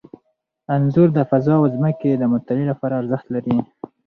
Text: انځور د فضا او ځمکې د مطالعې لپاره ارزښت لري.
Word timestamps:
انځور 0.73 1.09
د 1.17 1.19
فضا 1.29 1.53
او 1.61 1.65
ځمکې 1.75 2.09
د 2.15 2.23
مطالعې 2.33 2.65
لپاره 2.71 2.97
ارزښت 3.01 3.27
لري. 3.35 3.57